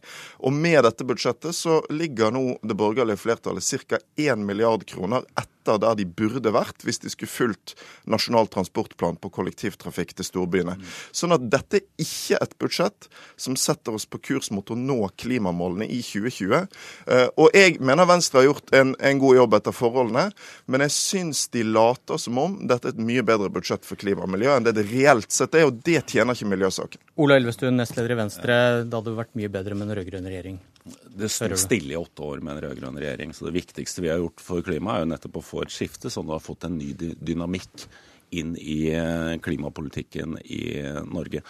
Og 0.47 0.55
med 0.55 0.85
dette 0.87 1.07
budsjettet 1.09 1.57
så 1.57 1.81
ligger 1.91 2.31
nå 2.35 2.61
det 2.63 2.79
borgerlige 2.79 3.19
flertallet 3.25 3.67
ca. 3.89 3.99
1 4.21 4.47
milliard 4.47 4.87
kroner 4.87 5.24
etter 5.33 5.79
der 5.81 5.95
de 5.97 6.05
burde 6.05 6.51
vært 6.53 6.85
hvis 6.85 7.01
de 7.01 7.09
skulle 7.09 7.33
fulgt 7.33 7.73
Nasjonal 8.11 8.51
transportplan 8.53 9.17
på 9.17 9.31
kollektivtrafikk 9.33 10.13
til 10.19 10.27
storbyene. 10.29 10.75
Sånn 11.15 11.33
at 11.33 11.47
dette 11.49 11.81
er 11.81 12.05
ikke 12.05 12.41
et 12.45 12.53
budsjett 12.61 13.09
som 13.41 13.57
setter 13.57 13.97
oss 13.97 14.05
på 14.05 14.21
kurs 14.21 14.51
mot 14.53 14.69
å 14.69 14.77
nå 14.77 14.99
klimamålene 15.21 15.89
i 15.89 16.03
2020. 16.05 16.69
Eh, 17.09 17.27
Og 17.41 17.57
jeg 17.57 17.79
mener 17.81 18.09
Venstre 18.09 18.43
har 18.43 18.51
gjort 18.51 18.75
en, 18.77 18.93
en 19.01 19.23
god 19.23 19.41
jobb 19.41 19.57
etter 19.61 19.77
forholdene, 19.77 20.27
men 20.69 20.85
jeg 20.85 20.97
syns 20.99 21.47
de 21.55 21.65
later 21.65 22.21
som 22.21 22.39
om 22.39 22.59
dette 22.69 22.91
er 22.91 22.97
et 22.97 23.01
mye 23.01 23.25
bedre 23.25 23.49
budsjett 23.53 23.89
for 23.89 24.01
klima 24.01 24.29
og 24.29 24.33
miljø 24.37 24.53
enn 24.53 24.69
det 24.69 24.77
det 24.77 24.87
reelt 24.93 25.33
sett 25.33 25.57
er, 25.57 25.69
og 25.71 25.81
det 25.87 26.05
tjener 26.13 26.37
ikke 26.37 26.53
miljøsaken. 26.53 27.01
Ola 27.25 27.41
Elvestuen, 27.41 27.77
nestleder 27.81 28.13
i 28.13 28.21
Venstre. 28.21 28.61
Det 28.85 29.01
hadde 29.01 29.17
vært 29.17 29.37
mye 29.39 29.51
bedre 29.53 29.79
med 29.79 29.89
en 29.89 29.97
rød-grønn 29.99 30.29
regjering. 30.29 30.61
Det 30.85 31.31
sto 31.33 31.57
stille 31.57 31.95
i 31.95 31.97
åtte 31.97 32.23
år 32.27 32.43
med 32.45 32.59
en 32.59 32.65
rød-grønn 32.67 32.99
regjering. 33.01 33.31
Så 33.33 33.47
det 33.49 33.55
viktigste 33.57 34.05
vi 34.05 34.11
har 34.13 34.21
gjort 34.21 34.43
for 34.45 34.65
klimaet, 34.65 34.99
er 34.99 35.05
jo 35.07 35.13
nettopp 35.15 35.39
å 35.41 35.45
få 35.45 35.63
et 35.65 35.73
skifte, 35.73 36.13
sånn 36.13 36.27
at 36.27 36.33
du 36.33 36.37
har 36.37 36.45
fått 36.45 36.67
en 36.69 36.77
ny 36.77 36.91
dynamikk 36.99 37.87
inn 38.35 38.53
i 38.59 38.91
eh, 38.93 39.37
klimapolitikken 39.41 40.37
i 40.45 40.61
Norge. 41.07 41.45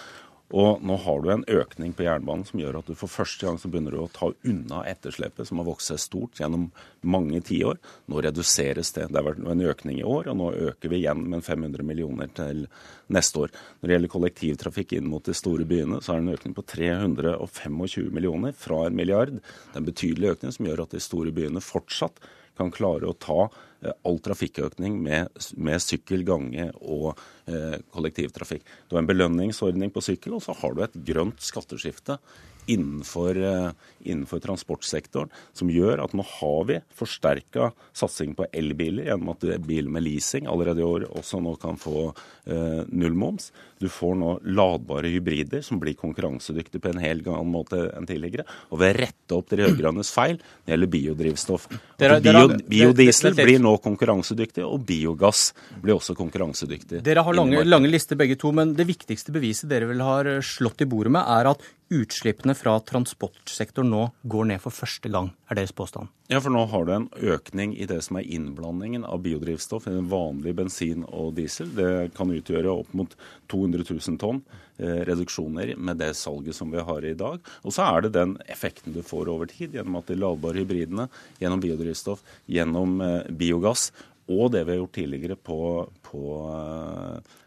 Og 0.53 0.83
nå 0.85 0.97
har 1.01 1.23
du 1.23 1.31
en 1.33 1.45
økning 1.49 1.95
på 1.97 2.05
jernbanen 2.05 2.45
som 2.45 2.61
gjør 2.61 2.77
at 2.79 2.91
du 2.91 2.95
for 2.99 3.11
første 3.11 3.47
gang 3.47 3.57
så 3.59 3.71
begynner 3.73 3.95
du 3.95 4.03
å 4.03 4.11
ta 4.13 4.29
unna 4.45 4.83
etterslepet 4.91 5.49
som 5.49 5.59
har 5.61 5.67
vokst 5.71 5.89
seg 5.89 6.03
stort 6.03 6.41
gjennom 6.41 6.67
mange 7.01 7.41
tiår. 7.49 7.81
Nå 8.13 8.21
reduseres 8.27 8.93
det. 8.93 9.09
Det 9.09 9.19
har 9.19 9.27
vært 9.31 9.41
en 9.41 9.65
økning 9.65 10.03
i 10.03 10.07
år, 10.07 10.29
og 10.31 10.39
nå 10.39 10.51
øker 10.69 10.93
vi 10.93 11.01
igjen 11.01 11.25
med 11.33 11.47
500 11.47 11.89
millioner 11.89 12.31
til 12.37 12.67
neste 13.15 13.47
år. 13.47 13.57
Når 13.81 13.89
det 13.89 13.97
gjelder 13.97 14.15
kollektivtrafikk 14.15 14.95
inn 14.99 15.11
mot 15.11 15.25
de 15.25 15.35
store 15.35 15.67
byene, 15.69 16.03
så 16.05 16.13
er 16.13 16.21
det 16.21 16.27
en 16.29 16.37
økning 16.37 16.57
på 16.61 16.69
325 16.77 18.13
millioner 18.13 18.55
fra 18.59 18.85
en 18.85 18.97
milliard. 19.01 19.35
Det 19.41 19.75
er 19.75 19.83
en 19.83 19.91
betydelig 19.91 20.35
økning 20.37 20.55
som 20.55 20.69
gjør 20.69 20.85
at 20.85 20.97
de 20.97 21.03
store 21.03 21.33
byene 21.35 21.65
fortsatt 21.65 22.21
kan 22.59 22.71
klare 22.75 23.09
å 23.09 23.17
ta 23.19 23.49
eh, 23.83 23.95
all 24.07 24.21
trafikkøkning 24.23 24.99
med, 25.03 25.33
med 25.57 25.83
sykkel, 25.83 26.25
gange 26.27 26.71
og 26.81 27.19
kollektivtrafikk. 27.47 28.63
Du 28.89 28.97
har 28.97 29.03
en 29.03 29.11
belønningsordning 29.11 29.93
på 29.93 30.03
sykkel, 30.03 30.37
og 30.39 30.43
så 30.43 30.55
har 30.57 30.75
du 30.75 30.83
et 30.85 30.99
grønt 31.05 31.41
skatteskifte 31.45 32.19
innenfor, 32.67 33.37
eh, 33.37 33.71
innenfor 34.05 34.41
transportsektoren 34.41 35.29
som 35.53 35.69
gjør 35.69 36.03
at 36.05 36.15
nå 36.17 36.25
har 36.25 36.65
vi 36.69 36.79
forsterka 36.97 37.71
satsing 37.97 38.35
på 38.37 38.47
elbiler 38.53 39.11
gjennom 39.11 39.35
at 39.35 39.45
bil 39.67 39.89
med 39.93 40.05
leasing 40.05 40.49
allerede 40.51 40.81
i 40.81 40.87
år 40.87 41.07
også 41.11 41.43
nå 41.45 41.57
kan 41.61 41.77
få 41.81 42.15
eh, 42.47 42.83
nullmoms. 42.89 43.51
Du 43.81 43.89
får 43.93 44.17
nå 44.17 44.31
ladbare 44.57 45.11
hybrider 45.13 45.63
som 45.65 45.81
blir 45.81 45.97
konkurransedyktige 45.99 46.81
på 46.81 46.93
en 46.93 47.03
helt 47.03 47.27
annen 47.29 47.53
måte 47.53 47.81
enn 47.97 48.09
tidligere. 48.09 48.47
Og 48.73 48.81
ved 48.81 48.95
å 48.95 49.01
rette 49.03 49.37
opp 49.37 49.51
de 49.51 49.61
rød-grønnes 49.61 50.13
feil 50.15 50.39
når 50.39 50.65
det 50.65 50.75
gjelder 50.75 50.93
biodrivstoff. 50.95 51.69
Dere- 52.01 52.21
dere 52.25 52.47
bio, 52.49 52.93
biodiesel 52.93 53.35
det- 53.35 53.45
blir 53.45 53.61
nå 53.61 53.77
konkurransedyktig, 53.83 54.65
og 54.65 54.87
biogass 54.87 55.53
blir 55.83 55.97
også 55.97 56.17
konkurransedyktig. 56.17 57.03
Dere 57.03 57.25
har 57.25 57.34
i 57.35 57.39
lange, 57.39 57.65
lange 57.67 57.91
lister 57.91 58.19
begge 58.19 58.37
to, 58.41 58.53
men 58.55 58.75
det 58.79 58.87
viktigste 58.89 59.35
beviset 59.35 59.71
dere 59.71 59.89
vel 59.91 60.03
har 60.05 60.29
eh, 60.31 60.43
slått 60.45 60.85
i 60.85 60.89
bordet 60.89 61.13
med, 61.17 61.27
er 61.27 61.51
at 61.51 61.65
utslippene 61.95 62.55
fra 62.57 62.79
transportsektoren 62.87 63.91
nå 63.93 64.05
går 64.31 64.49
ned 64.51 64.63
for 64.63 64.75
første 64.75 65.11
gang, 65.13 65.31
er 65.51 65.59
deres 65.59 65.75
påstand. 65.77 66.11
Ja, 66.33 66.41
for 66.41 66.55
nå 66.55 66.65
har 66.71 66.87
du 66.87 66.93
en 66.95 67.09
økning 67.35 67.75
i 67.77 67.87
det 67.89 68.01
som 68.07 68.17
er 68.19 68.29
innblandingen 68.33 69.05
av 69.05 69.21
biodrivstoff 69.25 69.89
i 69.91 69.95
den 69.95 70.09
vanlige 70.11 70.57
bensin 70.63 71.05
og 71.05 71.35
diesel. 71.37 71.69
Det 71.77 72.15
kan 72.17 72.33
utgjøre 72.33 72.73
opp 72.73 72.95
mot 72.97 73.13
200 73.53 73.85
000 73.91 74.19
tonn 74.23 74.41
eh, 74.79 75.03
reduksjoner 75.11 75.75
med 75.77 76.01
det 76.01 76.15
salget 76.19 76.57
som 76.57 76.73
vi 76.73 76.81
har 76.81 77.05
i 77.05 77.13
dag. 77.19 77.45
Og 77.63 77.77
så 77.77 77.85
er 77.91 78.07
det 78.07 78.15
den 78.17 78.39
effekten 78.49 78.97
du 78.97 79.03
får 79.05 79.31
over 79.35 79.53
tid 79.53 79.77
gjennom 79.77 80.01
at 80.01 80.09
de 80.09 80.19
ladbare 80.19 80.65
hybridene, 80.65 81.11
gjennom 81.43 81.63
biodrivstoff, 81.63 82.25
gjennom 82.49 82.99
eh, 83.05 83.31
biogass 83.31 83.91
og 84.33 84.53
det 84.55 84.65
vi 84.65 84.75
har 84.75 84.83
gjort 84.83 84.97
tidligere 84.97 85.37
på, 85.37 85.59
på 86.07 86.25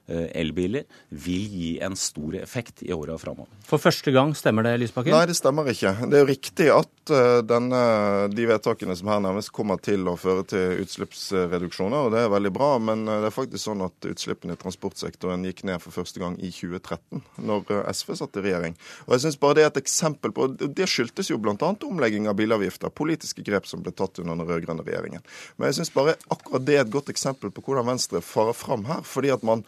eh, 0.08 0.28
elbiler, 0.40 0.84
vil 1.10 1.48
gi 1.52 1.72
en 1.84 1.96
stor 2.00 2.36
effekt 2.40 2.84
i 2.86 2.94
åra 2.94 3.18
framover. 3.18 3.50
For 3.68 3.82
første 3.82 4.12
gang, 4.16 4.34
stemmer 4.38 4.64
det, 4.68 4.78
Lysbakken? 4.82 5.16
Nei, 5.16 5.26
det 5.30 5.38
stemmer 5.40 5.68
ikke. 5.72 5.94
Det 6.08 6.20
er 6.20 6.24
jo 6.24 6.30
riktig 6.30 6.68
at 6.74 7.14
eh, 7.14 7.40
denne, 7.48 7.82
de 8.32 8.48
vedtakene 8.50 8.96
som 8.98 9.12
her 9.12 9.24
nærmest 9.26 9.52
kommer 9.56 9.82
til 9.84 10.08
å 10.08 10.16
føre 10.20 10.46
til 10.48 10.84
utslippsreduksjoner, 10.86 12.08
og 12.08 12.14
det 12.16 12.24
er 12.24 12.34
veldig 12.34 12.54
bra. 12.56 12.70
Men 12.80 13.08
eh, 13.08 13.22
det 13.24 13.32
er 13.32 13.36
faktisk 13.36 13.66
sånn 13.66 13.84
at 13.88 14.10
utslippene 14.12 14.56
i 14.56 14.62
transportsektoren 14.62 15.48
gikk 15.50 15.66
ned 15.68 15.84
for 15.84 15.96
første 15.96 16.22
gang 16.24 16.38
i 16.38 16.54
2013, 16.54 17.26
når 17.50 17.74
SV 17.90 18.14
satt 18.22 18.38
i 18.40 18.46
regjering. 18.48 18.78
Og 19.08 19.18
jeg 19.18 19.26
synes 19.26 19.42
bare 19.42 19.58
Det 19.58 19.64
er 19.66 19.72
et 19.72 19.82
eksempel 19.82 20.34
på, 20.36 20.46
det 20.62 20.86
skyldtes 20.92 21.32
jo 21.32 21.40
bl.a. 21.42 21.56
omlegging 21.58 22.28
av 22.30 22.38
bilavgifter, 22.38 22.94
politiske 22.94 23.42
grep 23.42 23.66
som 23.66 23.82
ble 23.82 23.96
tatt 23.96 24.22
under 24.22 24.38
den 24.38 24.46
rød-grønne 24.46 24.86
regjeringen. 24.86 25.24
Men 25.58 25.72
jeg 25.72 25.80
synes 25.80 25.94
bare 25.96 26.18
akkurat 26.30 26.67
det 26.68 26.76
er 26.78 26.84
et 26.86 26.92
godt 26.94 27.10
eksempel 27.14 27.54
på 27.54 27.64
hvordan 27.66 27.88
Venstre 27.94 28.22
farer 28.26 28.56
fram 28.58 28.86
her. 28.90 29.06
fordi 29.08 29.32
at 29.34 29.44
man 29.48 29.64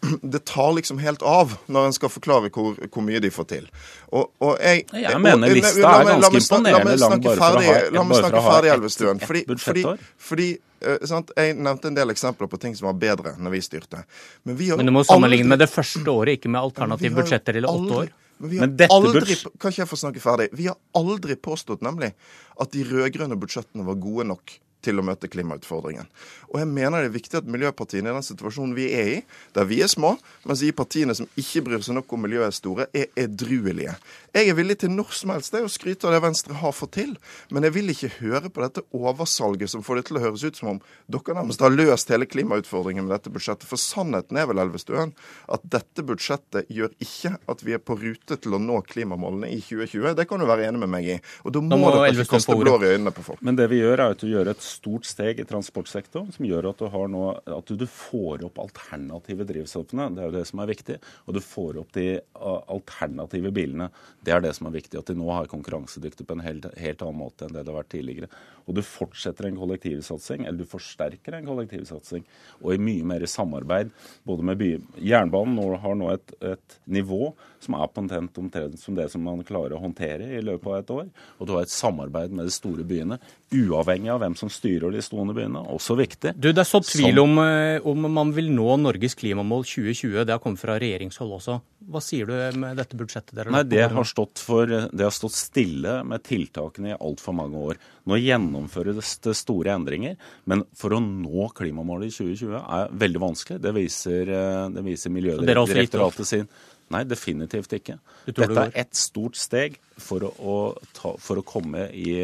det 0.22 0.44
tar 0.44 0.72
liksom 0.72 0.98
helt 0.98 1.22
av 1.22 1.56
når 1.66 1.86
en 1.86 1.92
skal 1.96 2.10
forklare 2.12 2.50
hvor, 2.54 2.76
hvor 2.78 3.02
mye 3.04 3.20
de 3.22 3.30
får 3.34 3.48
til. 3.50 3.66
Og, 4.12 4.30
og 4.38 4.60
jeg, 4.62 4.84
Jeg 4.94 5.20
mener 5.22 5.50
lista 5.54 5.90
er 5.90 6.06
ganske 6.12 6.38
imponerende 6.38 6.94
lang 7.00 7.24
bare 7.24 7.40
for 7.40 7.58
å 7.58 7.64
ha- 7.66 7.90
la 7.96 8.04
meg 8.06 8.20
snakke 8.22 8.44
ferdig 8.46 8.72
Elvestuen. 8.76 9.22
Fordi, 9.24 9.42
fordi, 9.64 9.84
fordi 10.30 10.48
uh? 10.86 11.18
Jeg 11.34 11.56
nevnte 11.58 11.90
en 11.90 11.98
del 11.98 12.14
eksempler 12.14 12.50
på 12.50 12.60
ting 12.62 12.76
som 12.78 12.92
var 12.92 13.00
bedre 13.00 13.34
når 13.42 13.56
vi 13.56 13.64
styrte. 13.66 14.04
Men, 14.44 14.56
vi 14.60 14.70
har 14.70 14.78
Men 14.78 14.86
du 14.86 14.94
må 14.94 15.02
sammenligne 15.08 15.50
med 15.50 15.64
det 15.64 15.70
første 15.72 16.06
året, 16.06 16.38
ikke 16.38 16.52
med 16.52 16.62
alternative 16.62 17.18
budsjetter 17.18 17.58
eller 17.58 17.74
åtte 17.74 18.00
år. 18.04 18.14
Men 18.38 18.52
vi 18.52 18.60
har 18.60 18.70
Men 18.70 18.86
aldri, 18.94 19.34
Kan 19.58 19.72
ikke 19.72 19.82
jeg 19.82 19.90
få 19.90 19.98
snakke 19.98 20.22
ferdig? 20.22 20.48
Vi 20.54 20.70
har 20.70 20.78
aldri 20.94 21.34
påstått 21.34 21.82
nemlig 21.82 22.12
at 22.58 22.70
de 22.70 22.86
rød-grønne 22.86 23.34
budsjettene 23.34 23.82
var 23.86 23.98
gode 23.98 24.30
nok 24.30 24.54
til 24.88 25.00
å 25.00 25.04
møte 25.06 25.30
klimautfordringen. 25.30 26.08
Og 26.48 26.60
jeg 26.62 26.70
mener 26.70 27.04
det 27.04 27.10
er 27.10 27.16
viktig 27.18 27.40
at 27.42 27.48
miljøpartiene 27.50 28.10
i 28.10 28.16
den 28.16 28.24
situasjonen 28.24 28.74
vi 28.76 28.88
er 28.96 29.10
i, 29.12 29.18
der 29.56 29.68
vi 29.68 29.82
er 29.84 29.90
små, 29.92 30.14
mens 30.48 30.64
de 30.64 30.72
partiene 30.76 31.16
som 31.16 31.28
ikke 31.38 31.66
bryr 31.66 31.84
seg 31.84 31.98
nok 31.98 32.16
om 32.16 32.24
miljøet 32.24 32.48
er 32.48 32.56
store, 32.56 32.88
er 32.96 33.10
edruelige. 33.20 33.94
Jeg 34.36 34.50
er 34.50 34.56
villig 34.56 34.78
til 34.80 34.92
når 34.94 35.12
som 35.16 35.32
helst 35.34 35.54
det 35.54 35.64
å 35.64 35.70
skryte 35.72 36.08
av 36.08 36.14
det 36.14 36.22
Venstre 36.24 36.56
har 36.60 36.74
fått 36.76 36.94
til, 36.98 37.14
men 37.52 37.66
jeg 37.66 37.74
vil 37.76 37.92
ikke 37.92 38.12
høre 38.18 38.52
på 38.52 38.64
dette 38.64 38.84
oversalget 38.96 39.72
som 39.72 39.84
får 39.84 40.00
det 40.00 40.06
til 40.08 40.20
å 40.20 40.24
høres 40.24 40.44
ut 40.44 40.58
som 40.60 40.72
om 40.74 40.80
dere 41.10 41.36
nærmest 41.36 41.64
har 41.64 41.74
løst 41.74 42.12
hele 42.12 42.28
klimautfordringen 42.28 43.06
med 43.06 43.16
dette 43.16 43.32
budsjettet. 43.32 43.68
For 43.68 43.80
sannheten 43.80 44.38
er 44.40 44.48
vel, 44.48 44.62
Elvestuen, 44.62 45.14
at 45.52 45.64
dette 45.68 46.04
budsjettet 46.06 46.70
gjør 46.72 46.94
ikke 47.04 47.34
at 47.50 47.64
vi 47.66 47.76
er 47.76 47.82
på 47.82 47.96
rute 47.98 48.38
til 48.40 48.56
å 48.56 48.62
nå 48.62 48.80
klimamålene 48.88 49.50
i 49.52 49.60
2020. 49.60 50.14
Det 50.18 50.28
kan 50.30 50.40
du 50.40 50.48
være 50.48 50.68
enig 50.68 50.82
med 50.84 50.92
meg 50.92 51.10
i. 51.16 51.18
Og 51.44 51.54
da 51.54 51.62
må, 51.64 51.80
må 51.80 51.92
dere 51.94 52.12
ikke 52.14 52.36
kaste 52.36 52.56
blår 52.58 52.86
i 52.86 52.92
øynene 52.94 53.14
på 53.14 53.24
folk. 53.26 53.42
Men 53.44 53.58
det 53.58 53.68
vi 53.72 53.80
gjør, 53.82 53.96
er 53.98 54.16
at 54.16 54.22
du 54.22 54.28
gjør 54.30 54.52
et 54.52 54.64
stort 54.78 55.08
steg 55.08 55.42
i 55.42 55.46
transportsektoren 55.48 56.30
som 56.34 56.46
gjør 56.46 56.70
at 56.70 56.82
du, 56.82 56.98
nå, 57.12 57.22
at 57.58 57.72
du 57.74 57.86
får 57.90 58.44
opp 58.46 58.60
alternative 58.62 59.46
drivstoffene. 59.48 60.08
Det 60.14 60.22
er 60.22 60.30
jo 60.30 60.36
det 60.38 60.44
som 60.50 60.62
er 60.62 60.70
viktig. 60.72 60.98
Og 61.26 61.36
du 61.36 61.40
får 61.44 61.80
opp 61.82 61.92
de 61.96 62.06
alternative 62.38 63.52
bilene. 63.54 63.90
Det 64.24 64.34
er 64.34 64.44
det 64.44 64.54
som 64.56 64.70
er 64.70 64.76
viktig. 64.78 65.00
At 65.00 65.10
de 65.10 65.18
nå 65.18 65.28
har 65.34 65.50
konkurransedyktig 65.50 66.26
på 66.28 66.38
en 66.38 66.44
helt, 66.46 66.70
helt 66.78 67.04
annen 67.04 67.20
måte 67.20 67.46
enn 67.46 67.56
det 67.56 67.64
det 67.64 67.72
har 67.72 67.80
vært 67.80 67.92
tidligere. 67.94 68.30
Og 68.68 68.76
du 68.76 68.82
fortsetter 68.84 69.48
en 69.48 69.58
kollektivsatsing, 69.58 70.44
eller 70.44 70.60
du 70.60 70.68
forsterker 70.68 71.38
en 71.38 71.48
kollektivsatsing. 71.48 72.26
Og 72.62 72.74
i 72.74 72.82
mye 72.82 73.06
mer 73.08 73.24
samarbeid 73.28 73.92
både 74.28 74.44
med 74.44 74.60
by... 74.60 74.72
Jernbanen 75.08 75.56
nå 75.56 75.68
har 75.80 75.96
nå 75.96 76.10
et, 76.12 76.34
et 76.44 76.78
nivå 76.90 77.32
som 77.64 77.78
er 77.78 77.90
patent 77.94 78.38
omtrent 78.38 78.78
som 78.80 78.96
det 78.96 79.08
som 79.12 79.24
man 79.24 79.40
klarer 79.46 79.76
å 79.76 79.82
håndtere 79.82 80.28
i 80.36 80.42
løpet 80.44 80.68
av 80.68 80.78
et 80.78 80.92
år. 80.94 81.08
Og 81.38 81.48
du 81.48 81.54
har 81.56 81.64
et 81.64 81.72
samarbeid 81.72 82.34
med 82.34 82.48
de 82.48 82.54
store 82.54 82.84
byene, 82.88 83.18
uavhengig 83.54 84.12
av 84.12 84.20
hvem 84.22 84.36
som 84.38 84.52
styrer 84.58 84.92
de 84.94 85.02
stående 85.04 85.34
byene. 85.36 85.62
Også 85.72 85.96
viktig. 85.98 86.34
Du, 86.36 86.50
Det 86.52 86.62
er 86.62 86.68
sådd 86.68 86.86
tvil 86.88 87.22
om, 87.22 87.38
eh, 87.42 87.80
om 87.86 88.08
man 88.12 88.32
vil 88.36 88.50
nå 88.52 88.76
Norges 88.82 89.16
klimamål 89.18 89.64
2020. 89.64 90.24
Det 90.24 90.34
har 90.34 90.42
kommet 90.42 90.60
fra 90.60 90.78
regjeringshold 90.78 91.34
også. 91.38 91.58
Hva 91.88 92.02
sier 92.04 92.28
du 92.28 92.58
med 92.60 92.76
dette 92.76 92.98
budsjettet 92.98 93.32
dere 93.36 93.52
Nei, 93.54 93.62
det 93.64 93.86
har, 93.88 94.04
stått 94.04 94.42
for, 94.44 94.66
det 94.68 95.04
har 95.04 95.14
stått 95.14 95.36
stille 95.36 96.02
med 96.04 96.24
tiltakene 96.26 96.92
i 96.92 96.98
altfor 96.98 97.36
mange 97.38 97.62
år. 97.70 97.78
Nå 98.08 98.18
gjennomføres 98.20 99.14
det 99.24 99.36
store 99.38 99.76
endringer, 99.78 100.18
men 100.50 100.66
for 100.76 100.96
å 100.96 101.00
nå 101.00 101.48
klimamålet 101.56 102.10
i 102.10 102.16
2020 102.18 102.58
er 102.60 102.98
veldig 103.04 103.22
vanskelig. 103.22 103.60
Det 103.64 103.72
viser, 103.76 104.34
eh, 104.34 104.64
det 104.74 104.84
viser? 104.84 105.14
Miljødirektoratet 105.14 106.28
sin. 106.28 106.50
Nei, 106.94 107.02
definitivt 107.08 107.74
ikke. 107.76 107.98
Dette 108.28 108.48
er 108.48 108.70
et 108.70 108.80
ett 108.84 108.96
stort 108.96 109.36
steg 109.36 109.76
for 110.00 110.24
å, 110.24 110.30
å 110.38 110.56
ta, 110.96 111.12
for 111.20 111.40
å 111.40 111.46
komme 111.46 111.88
i, 111.92 112.14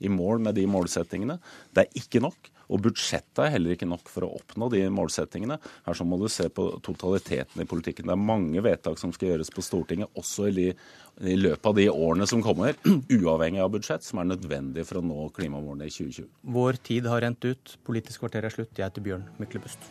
i 0.00 0.12
mål 0.12 0.40
med 0.46 0.56
de 0.56 0.64
målsettingene. 0.70 1.36
Det 1.74 1.86
er 1.86 2.00
ikke 2.00 2.22
nok. 2.24 2.50
Og 2.70 2.78
budsjettet 2.84 3.42
er 3.42 3.50
heller 3.56 3.74
ikke 3.74 3.88
nok 3.90 4.06
for 4.10 4.26
å 4.26 4.30
oppnå 4.38 4.68
de 4.70 4.84
målsettingene. 4.94 5.58
Her 5.86 5.98
så 5.98 6.06
må 6.06 6.20
du 6.20 6.28
se 6.30 6.46
på 6.54 6.68
totaliteten 6.86 7.62
i 7.62 7.68
politikken. 7.68 8.06
Det 8.06 8.14
er 8.14 8.28
mange 8.30 8.62
vedtak 8.62 9.00
som 9.00 9.14
skal 9.14 9.32
gjøres 9.32 9.50
på 9.54 9.64
Stortinget, 9.66 10.12
også 10.18 10.46
i, 10.54 10.68
i 10.70 11.36
løpet 11.38 11.66
av 11.66 11.78
de 11.80 11.88
årene 11.90 12.28
som 12.30 12.44
kommer, 12.46 12.78
uavhengig 13.18 13.64
av 13.64 13.72
budsjett, 13.74 14.06
som 14.06 14.22
er 14.22 14.30
nødvendig 14.30 14.86
for 14.86 15.02
å 15.02 15.06
nå 15.06 15.30
klimamålene 15.34 15.90
i 15.90 15.96
2020. 15.96 16.30
Vår 16.58 16.84
tid 16.86 17.10
har 17.10 17.26
rent 17.26 17.50
ut. 17.50 17.78
Politisk 17.86 18.22
kvarter 18.22 18.46
er 18.46 18.54
slutt. 18.54 18.76
Jeg 18.76 18.86
heter 18.86 19.10
Bjørn 19.10 19.26
Myklebust. 19.42 19.90